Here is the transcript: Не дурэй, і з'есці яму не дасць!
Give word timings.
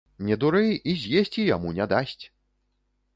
Не 0.27 0.35
дурэй, 0.43 0.71
і 0.93 0.95
з'есці 1.01 1.45
яму 1.55 1.73
не 1.81 1.85
дасць! 1.93 2.23